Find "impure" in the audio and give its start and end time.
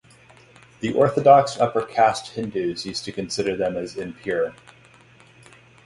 3.95-4.55